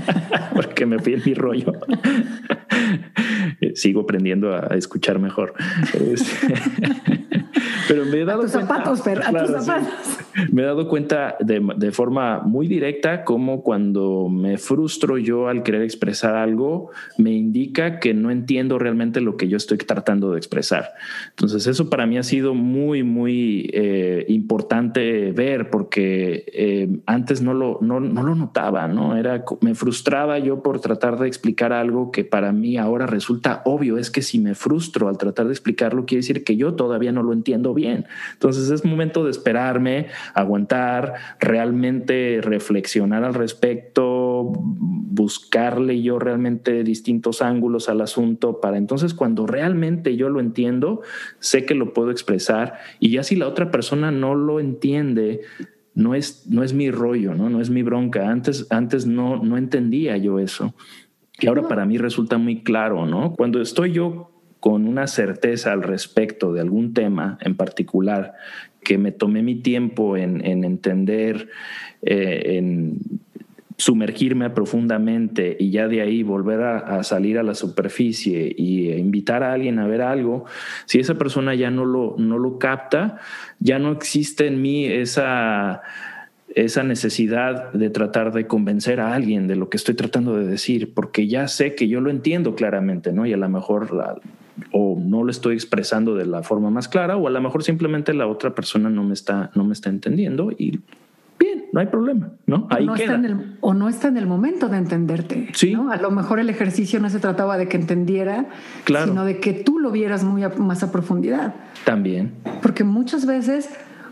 porque 0.56 0.86
me 0.86 0.98
fui 1.00 1.16
en 1.16 1.22
mi 1.26 1.34
rollo. 1.34 1.74
Sigo 3.76 4.02
aprendiendo 4.02 4.56
a 4.56 4.76
escuchar 4.76 5.20
mejor. 5.20 5.54
Pero 7.88 8.06
me 8.06 8.22
he 8.22 8.26
dado 8.26 8.44
tus 8.44 8.52
zapatos, 8.52 9.02
pero 9.02 9.22
a 9.22 9.32
tus 9.32 9.66
zapatos. 9.66 10.18
Me 10.52 10.62
he 10.62 10.66
dado 10.66 10.88
cuenta 10.88 11.36
de, 11.42 11.62
de, 11.76 11.92
forma 11.92 12.40
muy 12.40 12.68
directa 12.68 13.26
como 13.26 13.64
cuando 13.64 14.30
me 14.30 14.58
frustro 14.58 15.18
yo 15.18 15.50
al 15.50 15.62
querer 15.62 15.82
expresar 15.82 16.36
algo, 16.36 16.92
me 17.18 17.32
indica 17.32 18.00
que 18.00 18.14
no 18.14 18.32
entiendo 18.32 18.80
realmente 18.80 19.20
lo 19.20 19.36
que 19.36 19.50
yo 19.50 19.58
estoy 19.58 19.78
tratando 19.78 20.32
de 20.32 20.38
expresar. 20.38 20.94
Entonces 21.32 21.68
eso 21.68 21.90
para 21.90 22.06
mí 22.06 22.18
ha 22.18 22.24
sido 22.24 22.54
muy, 22.54 23.04
muy 23.04 23.70
eh, 23.74 24.26
importante 24.30 25.34
ver 25.34 25.70
porque 25.70 26.46
eh, 26.54 27.02
antes 27.06 27.42
no 27.42 27.54
lo, 27.54 27.80
no, 27.82 28.00
no 28.00 28.24
lo 28.24 28.36
notaba, 28.36 28.88
¿no? 28.88 29.18
Era, 29.18 29.44
me 29.60 29.76
frustraba 29.76 30.40
yo 30.40 30.64
por 30.64 30.80
tratar 30.80 31.20
de 31.20 31.28
explicar 31.28 31.74
algo 31.74 32.12
que 32.12 32.24
para 32.24 32.54
mí 32.54 32.78
ahora 32.78 33.06
resulta 33.06 33.51
obvio. 33.66 33.98
Es 33.98 34.10
que 34.10 34.22
si 34.22 34.40
me 34.40 34.56
frustro 34.56 35.10
al 35.10 35.18
tratar 35.18 35.48
de 35.48 35.52
explicarlo, 35.52 36.06
quiere 36.06 36.22
decir 36.22 36.44
que 36.44 36.56
yo 36.56 36.76
todavía 36.76 37.12
no 37.12 37.24
lo 37.24 37.34
entiendo 37.34 37.74
bien. 37.74 38.06
Entonces 38.34 38.70
es 38.70 38.86
momento 38.86 39.24
de 39.24 39.32
esperarme, 39.32 40.08
aguantar, 40.34 41.14
realmente 41.40 42.40
reflexionar 42.42 43.24
al 43.24 43.34
respecto, 43.34 44.52
buscarle 44.54 46.02
yo 46.02 46.20
realmente 46.20 46.84
distintos 46.84 47.42
ángulos 47.42 47.90
al 47.90 48.02
asunto 48.02 48.62
para 48.62 48.78
entonces 48.78 49.14
cuando 49.14 49.46
realmente 49.46 50.16
yo 50.16 50.30
lo 50.30 50.40
entiendo, 50.40 51.02
sé 51.40 51.66
que 51.66 51.76
lo 51.76 51.94
puedo 51.94 52.12
expresar 52.12 52.80
y 53.00 53.12
ya 53.12 53.24
si 53.24 53.36
la 53.36 53.48
otra 53.48 53.72
persona 53.72 54.12
no 54.12 54.36
lo 54.36 54.60
entiende, 54.60 55.42
no 55.94 56.16
es, 56.16 56.48
no 56.48 56.64
es 56.64 56.74
mi 56.74 56.92
rollo, 56.92 57.36
¿no? 57.36 57.50
no 57.50 57.62
es 57.62 57.70
mi 57.70 57.84
bronca. 57.84 58.30
Antes, 58.30 58.68
antes 58.70 59.06
no, 59.06 59.44
no 59.44 59.58
entendía 59.58 60.18
yo 60.18 60.40
eso. 60.40 60.74
Y 61.42 61.48
ahora 61.48 61.68
para 61.68 61.86
mí 61.86 61.98
resulta 61.98 62.38
muy 62.38 62.62
claro, 62.62 63.06
¿no? 63.06 63.34
Cuando 63.34 63.62
estoy 63.62 63.92
yo 63.92 64.32
con 64.60 64.88
una 64.88 65.08
certeza 65.08 65.74
al 65.74 65.82
respecto 65.82 66.54
de 66.54 66.62
algún 66.62 66.94
tema 66.94 67.40
en 67.42 67.56
particular, 67.56 68.36
que 68.84 69.00
me 69.00 69.12
tomé 69.12 69.42
mi 69.42 69.56
tiempo 69.56 70.18
en, 70.18 70.46
entender, 70.46 71.50
eh, 72.04 72.58
en 72.58 73.00
sumergirme 73.78 74.52
profundamente 74.52 75.58
y 75.60 75.72
ya 75.72 75.88
de 75.88 76.02
ahí 76.02 76.22
volver 76.22 76.62
a, 76.62 77.04
salir 77.04 77.40
a 77.40 77.44
la 77.44 77.56
superficie 77.56 78.54
y 78.56 78.92
invitar 78.92 79.42
a 79.42 79.54
alguien 79.54 79.80
a 79.80 79.88
ver 79.88 80.04
algo, 80.04 80.46
si 80.86 81.00
esa 81.00 81.16
persona 81.16 81.56
ya 81.56 81.72
no 81.72 81.86
lo, 81.86 82.16
no 82.20 82.38
lo 82.38 82.60
capta, 82.60 83.18
ya 83.60 83.80
no 83.80 83.92
existe 83.92 84.46
en 84.46 84.62
mí 84.62 84.86
esa 84.86 85.82
esa 86.56 86.84
necesidad 86.84 87.72
de 87.74 87.90
tratar 87.90 88.34
de 88.34 88.48
convencer 88.48 89.00
a 89.00 89.14
alguien 89.14 89.48
de 89.48 89.56
lo 89.56 89.70
que 89.70 89.78
estoy 89.78 89.96
tratando 89.96 90.36
de 90.36 90.46
decir, 90.46 90.94
porque 90.94 91.28
ya 91.28 91.48
sé 91.48 91.76
que 91.76 91.88
yo 91.88 92.02
lo 92.02 92.10
entiendo 92.10 92.56
claramente, 92.56 93.14
¿no? 93.14 93.26
Y 93.26 93.34
a 93.34 93.38
lo 93.38 93.50
mejor 93.50 93.90
o 94.72 95.00
no 95.00 95.24
lo 95.24 95.32
estoy 95.32 95.56
expresando 95.56 96.16
de 96.16 96.26
la 96.26 96.44
forma 96.44 96.70
más 96.70 96.88
clara, 96.88 97.18
o 97.18 97.28
a 97.28 97.32
lo 97.32 97.42
mejor 97.42 97.64
simplemente 97.64 98.14
la 98.14 98.28
otra 98.28 98.54
persona 98.54 98.90
no 98.90 99.04
me 99.04 99.14
está, 99.14 99.52
no 99.56 99.64
me 99.64 99.74
está 99.74 99.90
entendiendo 99.90 100.52
y 100.52 100.80
bien, 101.40 101.66
no 101.72 101.80
hay 101.80 101.88
problema, 101.88 102.32
¿no? 102.46 102.68
Ahí 102.70 102.86
no 102.86 102.96
Está 102.96 103.16
en 103.16 103.26
el, 103.26 103.58
o 103.62 103.74
no 103.74 103.90
está 103.90 104.10
en 104.10 104.18
el 104.18 104.28
momento 104.28 104.70
de 104.70 104.78
entenderte. 104.78 105.50
Sí. 105.54 105.74
A 105.74 105.98
lo 105.98 106.12
mejor 106.12 106.40
el 106.40 106.50
ejercicio 106.50 107.00
no 107.00 107.10
se 107.10 107.20
trataba 107.20 107.58
de 107.58 107.68
que 107.68 107.78
entendiera, 107.78 108.50
sino 108.86 109.26
de 109.26 109.40
que 109.40 109.54
tú 109.54 109.80
lo 109.80 109.92
vieras 109.92 110.24
muy 110.24 110.44
más 110.58 110.84
a 110.84 110.92
profundidad. 110.92 111.56
También. 111.86 112.34
Porque 112.62 112.84
muchas 112.84 113.26
veces 113.26 113.70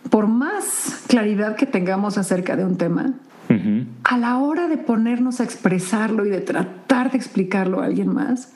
por 0.10 0.27
más 0.27 1.03
claridad 1.08 1.56
que 1.56 1.65
tengamos 1.65 2.18
acerca 2.18 2.56
de 2.56 2.65
un 2.65 2.77
tema, 2.77 3.13
a 4.03 4.18
la 4.18 4.38
hora 4.38 4.68
de 4.68 4.77
ponernos 4.77 5.39
a 5.39 5.44
expresarlo 5.44 6.25
y 6.25 6.29
de 6.29 6.39
tratar 6.39 7.12
de 7.12 7.18
explicarlo 7.18 7.82
a 7.82 7.86
alguien 7.86 8.13
más, 8.13 8.53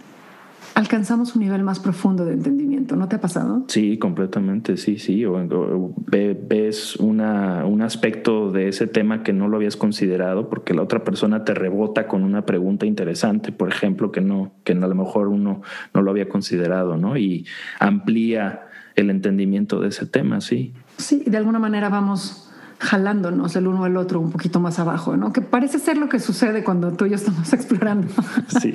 alcanzamos 0.75 1.35
un 1.35 1.43
nivel 1.43 1.63
más 1.63 1.79
profundo 1.79 2.25
de 2.25 2.33
entendimiento. 2.33 2.95
¿No 2.95 3.07
te 3.07 3.15
ha 3.15 3.21
pasado? 3.21 3.63
Sí, 3.67 3.97
completamente, 3.97 4.77
sí, 4.77 4.97
sí. 4.97 5.25
O, 5.25 5.93
ves 6.07 6.95
una, 6.97 7.65
un 7.65 7.81
aspecto 7.81 8.51
de 8.51 8.69
ese 8.69 8.87
tema 8.87 9.23
que 9.23 9.33
no 9.33 9.47
lo 9.47 9.57
habías 9.57 9.77
considerado 9.77 10.49
porque 10.49 10.73
la 10.73 10.81
otra 10.81 11.03
persona 11.03 11.43
te 11.43 11.53
rebota 11.53 12.07
con 12.07 12.23
una 12.23 12.45
pregunta 12.45 12.85
interesante, 12.85 13.51
por 13.51 13.69
ejemplo, 13.69 14.11
que 14.11 14.21
no, 14.21 14.51
que 14.63 14.73
a 14.73 14.75
lo 14.75 14.95
mejor 14.95 15.27
uno 15.27 15.61
no 15.93 16.01
lo 16.01 16.11
había 16.11 16.29
considerado, 16.29 16.97
¿no? 16.97 17.17
Y 17.17 17.45
amplía 17.79 18.67
el 18.95 19.09
entendimiento 19.09 19.79
de 19.79 19.89
ese 19.89 20.05
tema, 20.05 20.41
sí. 20.41 20.73
Sí, 20.97 21.23
de 21.25 21.37
alguna 21.37 21.59
manera 21.59 21.89
vamos 21.89 22.43
jalándonos 22.83 23.55
el 23.55 23.67
uno 23.67 23.85
al 23.85 23.95
otro 23.95 24.19
un 24.19 24.29
poquito 24.29 24.59
más 24.59 24.77
abajo, 24.77 25.15
¿no? 25.15 25.31
Que 25.31 25.41
parece 25.41 25.79
ser 25.79 25.97
lo 25.97 26.09
que 26.09 26.19
sucede 26.19 26.63
cuando 26.63 26.91
tú 26.91 27.05
y 27.05 27.11
yo 27.11 27.15
estamos 27.15 27.51
explorando 27.53 28.07
sí, 28.59 28.73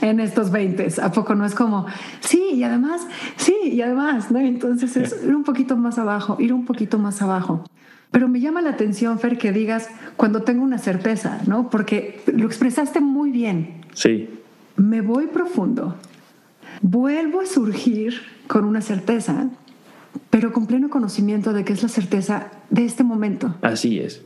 en 0.00 0.20
estos 0.20 0.50
20. 0.50 0.88
¿A 1.02 1.12
poco 1.12 1.34
no 1.34 1.44
es 1.44 1.54
como, 1.54 1.86
sí, 2.20 2.42
y 2.54 2.64
además, 2.64 3.06
sí, 3.36 3.54
y 3.64 3.82
además, 3.82 4.30
¿no? 4.30 4.38
Entonces 4.38 4.96
es 4.96 5.24
ir 5.24 5.34
un 5.34 5.44
poquito 5.44 5.76
más 5.76 5.98
abajo, 5.98 6.36
ir 6.40 6.52
un 6.52 6.64
poquito 6.64 6.98
más 6.98 7.20
abajo. 7.20 7.64
Pero 8.10 8.28
me 8.28 8.40
llama 8.40 8.62
la 8.62 8.70
atención, 8.70 9.18
Fer, 9.18 9.36
que 9.36 9.52
digas 9.52 9.88
cuando 10.16 10.42
tengo 10.42 10.64
una 10.64 10.78
certeza, 10.78 11.40
¿no? 11.46 11.68
Porque 11.68 12.22
lo 12.32 12.46
expresaste 12.46 13.00
muy 13.00 13.30
bien. 13.30 13.82
Sí. 13.92 14.30
Me 14.76 15.02
voy 15.02 15.26
profundo, 15.26 15.96
vuelvo 16.80 17.40
a 17.40 17.46
surgir 17.46 18.22
con 18.46 18.64
una 18.64 18.80
certeza 18.80 19.48
pero 20.30 20.52
con 20.52 20.66
pleno 20.66 20.90
conocimiento 20.90 21.52
de 21.52 21.64
que 21.64 21.72
es 21.72 21.82
la 21.82 21.88
certeza 21.88 22.48
de 22.70 22.84
este 22.84 23.04
momento. 23.04 23.54
Así 23.62 23.98
es. 23.98 24.22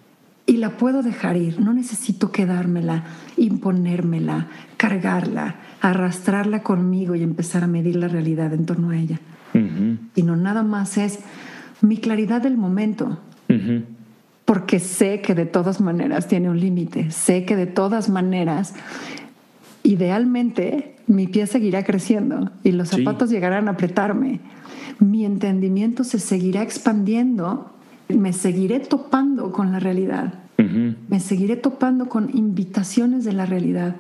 Y 0.47 0.57
la 0.57 0.77
puedo 0.77 1.03
dejar 1.03 1.37
ir, 1.37 1.61
no 1.61 1.73
necesito 1.73 2.33
quedármela, 2.33 3.05
imponérmela, 3.37 4.49
cargarla, 4.77 5.57
arrastrarla 5.81 6.63
conmigo 6.63 7.15
y 7.15 7.23
empezar 7.23 7.63
a 7.63 7.67
medir 7.69 7.97
la 7.97 8.09
realidad 8.09 8.53
en 8.53 8.67
torno 8.67 8.91
a 8.91 8.97
ella. 8.97 9.21
Sino 10.15 10.37
nada 10.37 10.63
más 10.63 10.97
es 10.97 11.21
mi 11.81 11.99
claridad 11.99 12.43
del 12.43 12.57
momento. 12.57 13.19
Porque 14.45 14.81
sé 14.81 15.21
que 15.21 15.35
de 15.35 15.47
todas 15.47 15.81
maneras 15.81 16.27
tiene 16.27 16.51
un 16.51 16.59
límite, 16.59 17.11
sé 17.13 17.45
que 17.45 17.55
de 17.55 17.67
todas 17.67 18.09
maneras, 18.09 18.75
idealmente, 19.85 20.97
mi 21.07 21.29
pie 21.29 21.47
seguirá 21.47 21.85
creciendo 21.85 22.51
y 22.65 22.73
los 22.73 22.89
zapatos 22.89 23.31
llegarán 23.31 23.69
a 23.69 23.73
apretarme 23.73 24.41
mi 25.01 25.25
entendimiento 25.25 26.05
se 26.05 26.19
seguirá 26.19 26.63
expandiendo, 26.63 27.73
me 28.09 28.33
seguiré 28.33 28.81
topando 28.81 29.53
con 29.53 29.73
la 29.73 29.81
realidad, 29.81 30.35
me 31.09 31.21
seguiré 31.21 31.57
topando 31.57 32.11
con 32.11 32.37
invitaciones 32.37 33.25
de 33.25 33.33
la 33.33 33.47
realidad 33.47 33.97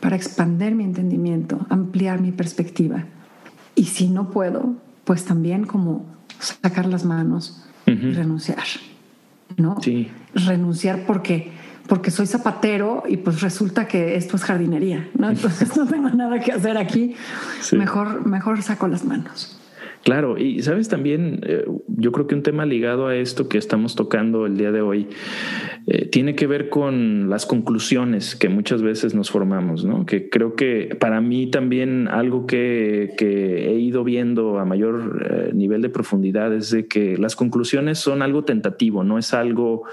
para 0.00 0.16
expandir 0.16 0.74
mi 0.74 0.82
entendimiento, 0.82 1.66
ampliar 1.70 2.20
mi 2.20 2.32
perspectiva. 2.32 3.04
Y 3.76 3.84
si 3.84 4.08
no 4.08 4.30
puedo, 4.30 4.74
pues 5.04 5.24
también 5.24 5.66
como 5.66 6.04
sacar 6.40 6.86
las 6.86 7.04
manos 7.04 7.64
y 7.86 7.92
renunciar. 7.92 8.64
¿No? 9.56 9.76
Sí. 9.80 10.08
Renunciar 10.34 11.06
porque 11.06 11.52
porque 11.90 12.12
soy 12.12 12.28
zapatero 12.28 13.02
y 13.08 13.16
pues 13.16 13.40
resulta 13.40 13.88
que 13.88 14.14
esto 14.14 14.36
es 14.36 14.44
jardinería, 14.44 15.08
¿no? 15.18 15.28
Entonces 15.28 15.76
no 15.76 15.86
tengo 15.86 16.08
nada 16.10 16.38
que 16.38 16.52
hacer 16.52 16.78
aquí. 16.78 17.16
Mejor, 17.72 18.24
mejor 18.26 18.62
saco 18.62 18.86
las 18.86 19.04
manos. 19.04 19.58
Claro, 20.02 20.38
y 20.38 20.62
sabes 20.62 20.88
también, 20.88 21.40
eh, 21.42 21.64
yo 21.88 22.10
creo 22.10 22.26
que 22.26 22.34
un 22.34 22.42
tema 22.42 22.64
ligado 22.64 23.06
a 23.06 23.16
esto 23.16 23.48
que 23.48 23.58
estamos 23.58 23.96
tocando 23.96 24.46
el 24.46 24.56
día 24.56 24.72
de 24.72 24.80
hoy 24.80 25.08
eh, 25.86 26.06
tiene 26.06 26.34
que 26.34 26.46
ver 26.46 26.70
con 26.70 27.28
las 27.28 27.44
conclusiones 27.44 28.34
que 28.34 28.48
muchas 28.48 28.80
veces 28.80 29.14
nos 29.14 29.30
formamos, 29.30 29.84
¿no? 29.84 30.06
Que 30.06 30.30
creo 30.30 30.56
que 30.56 30.96
para 30.98 31.20
mí 31.20 31.50
también 31.50 32.08
algo 32.08 32.46
que, 32.46 33.14
he 33.20 33.74
ido 33.74 34.02
viendo 34.02 34.58
a 34.58 34.64
mayor 34.64 35.26
eh, 35.30 35.50
nivel 35.52 35.82
de 35.82 35.90
profundidad 35.90 36.54
es 36.54 36.70
de 36.70 36.86
que 36.86 37.18
las 37.18 37.36
conclusiones 37.36 37.98
son 37.98 38.22
algo 38.22 38.42
tentativo, 38.42 39.04
no 39.04 39.18
es 39.18 39.34
algo 39.34 39.84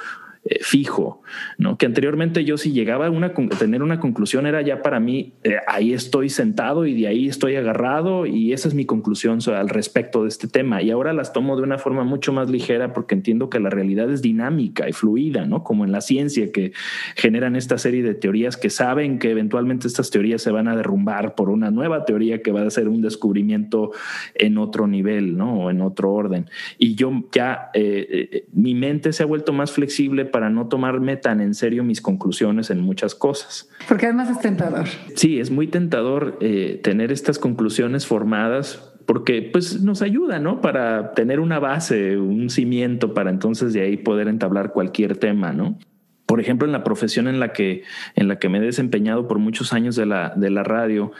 eh, 0.49 0.59
fijo, 0.61 1.21
¿no? 1.57 1.77
Que 1.77 1.85
anteriormente 1.85 2.45
yo 2.45 2.57
si 2.57 2.71
llegaba 2.71 3.07
a, 3.07 3.09
una, 3.09 3.33
tener 3.33 3.83
una 3.83 3.99
conclusión 3.99 4.45
era 4.45 4.61
ya 4.61 4.81
para 4.81 4.99
mí, 4.99 5.33
eh, 5.43 5.57
ahí 5.67 5.91
estoy 5.91 6.29
sentado 6.29 6.85
y 6.85 6.93
de 6.93 7.07
ahí 7.07 7.27
estoy 7.27 7.57
agarrado 7.57 8.25
y 8.25 8.53
esa 8.53 8.69
es 8.69 8.73
mi 8.73 8.85
conclusión 8.85 9.39
al 9.47 9.67
respecto 9.67 10.23
de 10.23 10.29
este 10.29 10.47
tema. 10.47 10.81
Y 10.81 10.91
ahora 10.91 11.11
las 11.11 11.33
tomo 11.33 11.57
de 11.57 11.63
una 11.63 11.77
forma 11.77 12.05
mucho 12.05 12.31
más 12.31 12.49
ligera 12.49 12.93
porque 12.93 13.15
entiendo 13.15 13.49
que 13.49 13.59
la 13.59 13.69
realidad 13.69 14.09
es 14.09 14.21
dinámica 14.21 14.87
y 14.87 14.93
fluida, 14.93 15.45
¿no? 15.45 15.63
Como 15.63 15.83
en 15.83 15.91
la 15.91 15.99
ciencia 15.99 16.51
que 16.51 16.71
generan 17.15 17.57
esta 17.57 17.77
serie 17.77 18.03
de 18.03 18.13
teorías 18.13 18.55
que 18.55 18.69
saben 18.69 19.19
que 19.19 19.31
eventualmente 19.31 19.87
estas 19.87 20.11
teorías 20.11 20.41
se 20.41 20.51
van 20.51 20.69
a 20.69 20.77
derrumbar 20.77 21.35
por 21.35 21.49
una 21.49 21.71
nueva 21.71 22.05
teoría 22.05 22.41
que 22.41 22.51
va 22.51 22.61
a 22.61 22.69
ser 22.69 22.87
un 22.87 23.01
descubrimiento 23.01 23.91
en 24.35 24.57
otro 24.57 24.87
nivel, 24.87 25.35
¿no? 25.35 25.63
O 25.63 25.71
en 25.71 25.81
otro 25.81 26.13
orden. 26.13 26.49
Y 26.77 26.95
yo 26.95 27.11
ya, 27.33 27.69
eh, 27.73 28.45
mi 28.53 28.75
mente 28.75 29.11
se 29.11 29.23
ha 29.23 29.25
vuelto 29.25 29.51
más 29.51 29.71
flexible 29.71 30.23
no 30.49 30.67
tomarme 30.67 31.17
tan 31.17 31.41
en 31.41 31.53
serio 31.53 31.83
mis 31.83 32.01
conclusiones 32.01 32.69
en 32.69 32.81
muchas 32.81 33.15
cosas. 33.15 33.69
Porque 33.87 34.05
además 34.05 34.29
es 34.29 34.39
tentador. 34.39 34.85
Sí, 35.15 35.39
es 35.39 35.51
muy 35.51 35.67
tentador 35.67 36.37
eh, 36.41 36.79
tener 36.83 37.11
estas 37.11 37.39
conclusiones 37.39 38.05
formadas 38.05 38.93
porque 39.05 39.41
pues 39.41 39.81
nos 39.81 40.01
ayuda, 40.01 40.37
¿no? 40.39 40.59
Para 40.59 41.13
tener 41.13 41.39
una 41.39 41.59
base, 41.59 42.17
un 42.17 42.49
cimiento 42.49 43.13
para 43.13 43.29
entonces 43.29 43.73
de 43.73 43.81
ahí 43.81 43.97
poder 43.97 44.27
entablar 44.27 44.73
cualquier 44.73 45.17
tema, 45.17 45.53
¿no? 45.53 45.79
Por 46.25 46.41
ejemplo, 46.41 46.67
en 46.67 46.73
la 46.73 46.83
profesión 46.83 47.29
en 47.29 47.39
la 47.39 47.53
que, 47.53 47.83
en 48.15 48.27
la 48.27 48.37
que 48.37 48.49
me 48.49 48.57
he 48.57 48.61
desempeñado 48.61 49.29
por 49.29 49.39
muchos 49.39 49.71
años 49.71 49.95
de 49.95 50.05
la, 50.05 50.33
de 50.35 50.49
la 50.49 50.63
radio, 50.63 51.13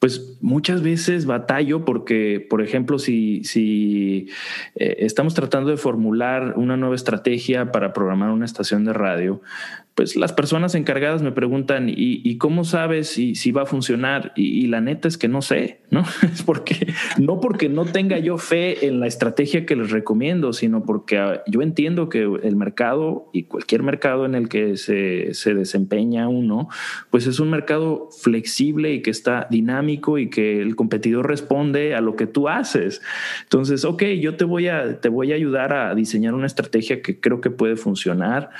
pues 0.00 0.38
muchas 0.40 0.82
veces 0.82 1.26
batallo 1.26 1.84
porque, 1.84 2.44
por 2.48 2.62
ejemplo, 2.62 2.98
si, 2.98 3.44
si 3.44 4.30
eh, 4.74 4.96
estamos 5.00 5.34
tratando 5.34 5.70
de 5.70 5.76
formular 5.76 6.54
una 6.56 6.78
nueva 6.78 6.94
estrategia 6.94 7.70
para 7.70 7.92
programar 7.92 8.30
una 8.30 8.46
estación 8.46 8.86
de 8.86 8.94
radio, 8.94 9.42
pues 9.94 10.16
las 10.16 10.32
personas 10.32 10.74
encargadas 10.74 11.22
me 11.22 11.32
preguntan, 11.32 11.92
¿y, 11.94 12.38
cómo 12.38 12.64
sabes 12.64 13.08
si, 13.08 13.52
va 13.52 13.62
a 13.62 13.66
funcionar? 13.66 14.32
Y, 14.36 14.66
la 14.68 14.80
neta 14.80 15.08
es 15.08 15.18
que 15.18 15.28
no 15.28 15.42
sé, 15.42 15.80
¿no? 15.90 16.04
Es 16.32 16.42
porque, 16.42 16.86
no 17.18 17.40
porque 17.40 17.68
no 17.68 17.84
tenga 17.84 18.18
yo 18.18 18.38
fe 18.38 18.86
en 18.86 19.00
la 19.00 19.06
estrategia 19.06 19.66
que 19.66 19.76
les 19.76 19.90
recomiendo, 19.90 20.52
sino 20.52 20.84
porque 20.84 21.18
ah, 21.18 21.42
yo 21.46 21.60
entiendo 21.60 22.08
que 22.08 22.22
el 22.22 22.56
mercado 22.56 23.28
y 23.32 23.44
cualquier 23.44 23.82
mercado 23.82 24.24
en 24.24 24.34
el 24.34 24.48
que 24.48 24.76
se, 24.76 25.34
se 25.34 25.54
desempeña 25.54 26.28
uno, 26.28 26.68
pues 27.10 27.26
es 27.26 27.40
un 27.40 27.50
mercado 27.50 28.08
flexible 28.22 28.94
y 28.94 29.02
que 29.02 29.10
está 29.10 29.48
dinámico 29.50 30.18
y 30.18 30.30
que 30.30 30.62
el 30.62 30.76
competidor 30.76 31.28
responde 31.28 31.94
a 31.94 32.00
lo 32.00 32.16
que 32.16 32.26
tú 32.26 32.48
haces. 32.48 33.02
Entonces, 33.42 33.84
ok, 33.84 34.02
yo 34.20 34.36
te 34.36 34.44
voy 34.44 34.68
a, 34.68 35.00
te 35.00 35.08
voy 35.08 35.32
a 35.32 35.34
ayudar 35.34 35.72
a 35.74 35.94
diseñar 35.94 36.34
una 36.34 36.46
estrategia 36.46 37.02
que 37.02 37.20
creo 37.20 37.40
que 37.40 37.50
puede 37.50 37.76
funcionar 37.76 38.50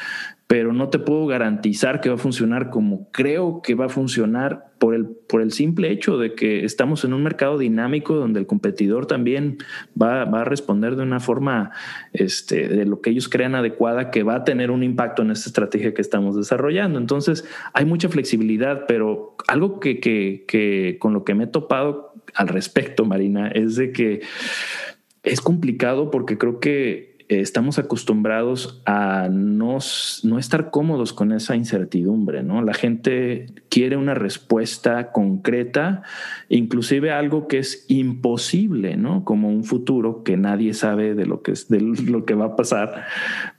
pero 0.51 0.73
no 0.73 0.89
te 0.89 0.99
puedo 0.99 1.27
garantizar 1.27 2.01
que 2.01 2.09
va 2.09 2.17
a 2.17 2.19
funcionar 2.19 2.71
como 2.71 3.09
creo 3.13 3.63
que 3.63 3.77
va 3.77 3.85
a 3.85 3.89
funcionar 3.89 4.73
por 4.81 4.97
el, 4.97 5.07
por 5.07 5.43
el 5.43 5.53
simple 5.53 5.93
hecho 5.93 6.19
de 6.19 6.35
que 6.35 6.65
estamos 6.65 7.05
en 7.05 7.13
un 7.13 7.23
mercado 7.23 7.57
dinámico 7.57 8.17
donde 8.17 8.41
el 8.41 8.49
competidor 8.49 9.07
también 9.07 9.59
va, 9.91 10.23
a 10.23 10.43
responder 10.43 10.97
de 10.97 11.05
una 11.05 11.21
forma 11.21 11.71
este, 12.13 12.67
de 12.67 12.85
lo 12.85 13.01
que 13.01 13.11
ellos 13.11 13.29
crean 13.29 13.55
adecuada 13.55 14.11
que 14.11 14.25
va 14.25 14.35
a 14.35 14.45
tener 14.45 14.73
un 14.73 14.83
impacto 14.83 15.23
en 15.23 15.31
esta 15.31 15.51
estrategia 15.51 15.95
que 15.95 16.03
estamos 16.03 16.35
desarrollando. 16.35 16.99
Entonces, 16.99 17.45
hay 17.73 17.85
mucha 17.85 18.09
flexibilidad, 18.09 18.87
pero 18.89 19.37
algo 19.47 19.79
que, 19.79 20.01
que, 20.01 20.47
que 20.49 20.97
con 20.99 21.13
lo 21.13 21.23
que 21.23 21.37
me 21.37 21.45
he 21.45 21.47
topado 21.47 22.13
al 22.35 22.49
respecto, 22.49 23.05
Marina, 23.05 23.47
es 23.47 23.77
de 23.77 23.93
que 23.93 24.23
es 25.23 25.41
complicado 25.41 26.11
porque 26.11 26.39
creo 26.39 26.59
que 26.59 27.10
estamos 27.31 27.79
acostumbrados 27.79 28.83
a 28.87 29.29
no, 29.31 29.79
no, 30.25 30.39
estar 30.39 30.71
cómodos 30.71 31.13
con 31.13 31.31
esa 31.31 31.55
incertidumbre, 31.55 32.43
¿no? 32.43 32.61
La 32.63 32.75
gente 32.75 33.47
quiere 33.69 33.97
una 33.97 34.15
respuesta 34.15 35.13
concreta, 35.13 36.03
inclusive 36.49 37.13
algo 37.13 37.47
que 37.47 37.59
es 37.59 37.85
imposible, 37.89 38.97
¿no? 38.97 39.25
Como 39.25 39.49
un 39.49 39.63
futuro 39.63 40.25
que 40.25 40.37
nadie 40.37 40.75
sabe 40.75 41.15
de 41.15 41.27
lo 41.27 41.43
que, 41.43 41.53
es, 41.53 41.69
de 41.69 41.81
lo 41.81 42.25
que 42.25 42.35
va 42.35 42.47
a 42.47 42.57
pasar, 42.57 43.05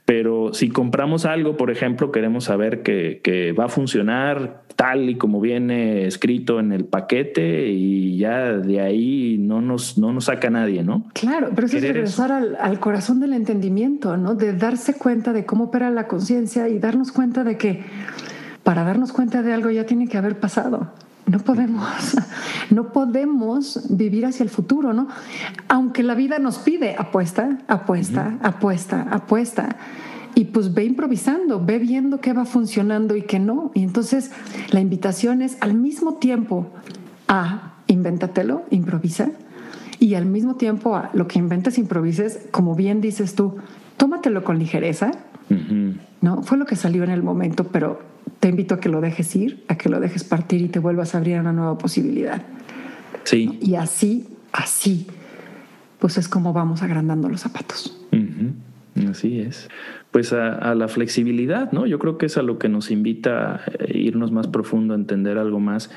pero 0.04 0.52
si 0.52 0.68
compramos 0.68 1.24
algo, 1.24 1.56
por 1.56 1.70
ejemplo, 1.70 2.12
queremos 2.12 2.44
saber 2.44 2.82
que, 2.82 3.20
que, 3.22 3.52
va 3.52 3.66
a 3.66 3.68
funcionar 3.68 4.61
tal 4.74 5.10
y 5.10 5.16
como 5.16 5.40
viene 5.40 6.06
escrito 6.06 6.60
en 6.60 6.72
el 6.72 6.84
paquete 6.84 7.68
y 7.68 8.16
ya 8.18 8.52
de 8.52 8.80
ahí 8.80 9.36
no 9.38 9.60
nos, 9.60 9.98
no 9.98 10.12
nos 10.12 10.26
saca 10.26 10.50
nadie, 10.50 10.82
¿no? 10.82 11.04
Claro, 11.12 11.50
pero 11.54 11.66
eso 11.66 11.76
es 11.76 11.82
regresar 11.82 12.32
al, 12.32 12.56
al, 12.60 12.80
corazón 12.80 13.20
del 13.20 13.32
entendimiento, 13.32 14.16
¿no? 14.16 14.34
De 14.34 14.52
darse 14.52 14.94
cuenta 14.94 15.32
de 15.32 15.44
cómo 15.44 15.64
opera 15.64 15.90
la 15.90 16.06
conciencia 16.08 16.68
y 16.68 16.78
darnos 16.78 17.12
cuenta 17.12 17.44
de 17.44 17.56
que 17.56 17.84
para 18.62 18.84
darnos 18.84 19.12
cuenta 19.12 19.42
de 19.42 19.52
algo 19.52 19.70
ya 19.70 19.86
tiene 19.86 20.08
que 20.08 20.18
haber 20.18 20.38
pasado. 20.38 20.90
No 21.26 21.38
podemos, 21.38 21.86
no 22.70 22.92
podemos 22.92 23.86
vivir 23.90 24.26
hacia 24.26 24.44
el 24.44 24.50
futuro, 24.50 24.92
¿no? 24.92 25.08
Aunque 25.68 26.02
la 26.02 26.14
vida 26.14 26.38
nos 26.38 26.58
pide 26.58 26.96
apuesta, 26.98 27.58
apuesta, 27.68 28.38
apuesta, 28.42 29.06
apuesta. 29.10 29.76
Y 30.34 30.44
pues 30.46 30.72
ve 30.72 30.84
improvisando, 30.84 31.64
ve 31.64 31.78
viendo 31.78 32.20
qué 32.20 32.32
va 32.32 32.44
funcionando 32.44 33.16
y 33.16 33.22
qué 33.22 33.38
no. 33.38 33.70
Y 33.74 33.82
entonces 33.82 34.30
la 34.70 34.80
invitación 34.80 35.42
es 35.42 35.58
al 35.60 35.74
mismo 35.74 36.14
tiempo 36.14 36.68
a 37.28 37.74
invéntatelo, 37.86 38.62
improvisa, 38.70 39.30
y 40.02 40.16
al 40.16 40.26
mismo 40.26 40.56
tiempo 40.56 40.96
a 40.96 41.10
lo 41.14 41.28
que 41.28 41.38
inventes, 41.38 41.78
improvises, 41.78 42.48
como 42.50 42.74
bien 42.74 43.00
dices 43.00 43.36
tú, 43.36 43.56
tómatelo 43.96 44.42
con 44.42 44.58
ligereza, 44.58 45.12
¿no? 46.20 46.42
Fue 46.42 46.58
lo 46.58 46.66
que 46.66 46.74
salió 46.74 47.04
en 47.04 47.10
el 47.10 47.22
momento, 47.22 47.68
pero 47.68 48.00
te 48.40 48.48
invito 48.48 48.74
a 48.74 48.80
que 48.80 48.88
lo 48.88 49.00
dejes 49.00 49.36
ir, 49.36 49.64
a 49.68 49.76
que 49.76 49.88
lo 49.88 50.00
dejes 50.00 50.24
partir 50.24 50.60
y 50.60 50.68
te 50.68 50.80
vuelvas 50.80 51.14
a 51.14 51.18
abrir 51.18 51.36
a 51.36 51.40
una 51.40 51.52
nueva 51.52 51.78
posibilidad. 51.78 52.42
Sí. 53.22 53.58
Y 53.62 53.76
así, 53.76 54.26
así, 54.52 55.06
pues 56.00 56.18
es 56.18 56.26
como 56.26 56.52
vamos 56.52 56.82
agrandando 56.82 57.28
los 57.28 57.42
zapatos. 57.42 57.96
Así 59.08 59.38
es. 59.38 59.68
Pues 60.12 60.32
a, 60.32 60.54
a, 60.54 60.74
la 60.74 60.88
flexibilidad, 60.88 61.72
¿no? 61.72 61.86
Yo 61.86 61.98
creo 61.98 62.18
que 62.18 62.26
es 62.26 62.36
a 62.36 62.42
lo 62.42 62.58
que 62.58 62.68
nos 62.68 62.90
invita 62.90 63.56
a 63.56 63.62
irnos 63.88 64.30
más 64.30 64.46
profundo, 64.46 64.92
a 64.94 64.96
entender 64.96 65.38
algo 65.38 65.58
más, 65.58 65.90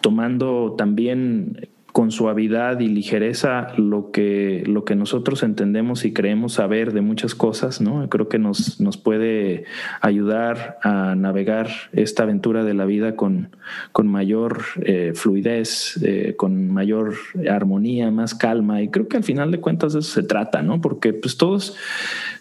tomando 0.00 0.74
también 0.76 1.68
con 1.92 2.10
suavidad 2.10 2.80
y 2.80 2.88
ligereza 2.88 3.68
lo 3.76 4.10
que, 4.10 4.62
lo 4.66 4.84
que 4.84 4.94
nosotros 4.94 5.42
entendemos 5.42 6.04
y 6.04 6.12
creemos 6.12 6.54
saber 6.54 6.92
de 6.92 7.00
muchas 7.00 7.34
cosas, 7.34 7.80
¿no? 7.80 8.08
Creo 8.08 8.28
que 8.28 8.38
nos, 8.38 8.80
nos 8.80 8.96
puede 8.96 9.64
ayudar 10.00 10.78
a 10.82 11.14
navegar 11.14 11.68
esta 11.92 12.22
aventura 12.22 12.64
de 12.64 12.74
la 12.74 12.84
vida 12.84 13.16
con, 13.16 13.56
con 13.92 14.08
mayor 14.08 14.62
eh, 14.82 15.12
fluidez, 15.14 15.98
eh, 16.02 16.34
con 16.36 16.70
mayor 16.70 17.14
armonía, 17.50 18.10
más 18.10 18.34
calma. 18.34 18.82
Y 18.82 18.88
creo 18.88 19.08
que 19.08 19.16
al 19.16 19.24
final 19.24 19.50
de 19.50 19.60
cuentas 19.60 19.92
de 19.92 20.00
eso 20.00 20.10
se 20.10 20.22
trata, 20.22 20.62
¿no? 20.62 20.80
Porque 20.80 21.12
pues 21.12 21.36
todos, 21.36 21.76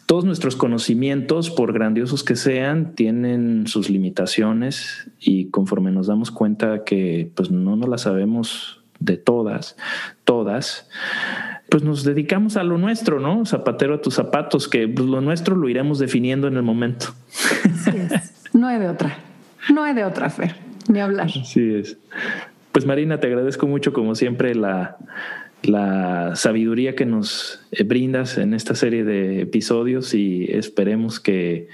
todos 0.10 0.26
nuestros 0.26 0.56
conocimientos, 0.56 1.52
por 1.52 1.72
grandiosos 1.72 2.24
que 2.24 2.36
sean, 2.36 2.96
tienen 2.96 3.68
sus 3.68 3.92
limitaciones 3.92 5.08
y 5.20 5.52
conforme 5.52 5.92
nos 5.92 6.08
damos 6.08 6.32
cuenta 6.32 6.84
que 6.84 7.30
pues 7.36 7.52
no 7.52 7.76
nos 7.76 7.88
las 7.88 8.02
sabemos 8.02 8.82
de 8.98 9.18
todas, 9.18 9.78
todas, 10.24 10.90
pues 11.70 11.84
nos 11.84 12.04
dedicamos 12.04 12.58
a 12.58 12.64
lo 12.64 12.80
nuestro, 12.80 13.20
¿no? 13.20 13.46
Zapatero 13.46 13.94
a 13.94 14.02
tus 14.02 14.16
zapatos, 14.16 14.68
que 14.68 14.88
pues, 14.88 15.08
lo 15.08 15.22
nuestro 15.22 15.56
lo 15.56 15.70
iremos 15.70 16.00
definiendo 16.00 16.48
en 16.48 16.56
el 16.56 16.64
momento. 16.64 17.14
No 18.52 18.68
hay 18.68 18.80
de 18.80 18.90
otra, 18.90 19.16
no 19.72 19.84
hay 19.84 19.94
de 19.94 20.06
otra, 20.06 20.32
Fer, 20.32 20.56
ni 20.88 21.00
hablar. 21.00 21.28
Así 21.28 21.76
es. 21.76 22.00
Pues 22.72 22.84
Marina, 22.84 23.20
te 23.20 23.28
agradezco 23.28 23.68
mucho 23.68 23.94
como 23.94 24.16
siempre 24.16 24.56
la, 24.56 24.98
la 25.64 26.36
sabiduría 26.36 26.96
que 26.96 27.06
nos 27.06 27.60
eh, 27.72 27.84
brindas 27.84 28.38
en 28.38 28.54
esta 28.54 28.76
serie 28.76 29.04
de 29.04 29.42
episodios 29.42 30.14
y 30.14 30.46
esperemos 30.50 31.20
que 31.20 31.68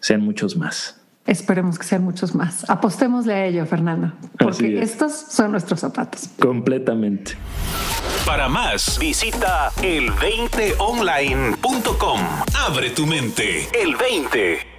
sean 0.00 0.22
muchos 0.22 0.56
más. 0.56 1.00
Esperemos 1.26 1.78
que 1.78 1.84
sean 1.84 2.02
muchos 2.04 2.34
más. 2.34 2.68
Apostémosle 2.70 3.34
a 3.34 3.46
ello, 3.46 3.66
Fernando, 3.66 4.14
porque 4.38 4.80
estos 4.80 5.12
son 5.12 5.52
nuestros 5.52 5.80
zapatos. 5.80 6.30
Completamente. 6.38 7.32
Para 8.24 8.48
más, 8.48 8.98
visita 8.98 9.70
el20online.com. 9.82 12.20
Abre 12.66 12.88
tu 12.90 13.06
mente. 13.06 13.68
El 13.78 13.94
20. 13.94 14.77